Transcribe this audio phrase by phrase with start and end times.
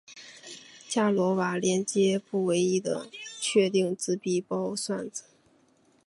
[0.89, 3.07] 伽罗瓦连接不唯一的
[3.39, 5.25] 确定自闭包算子。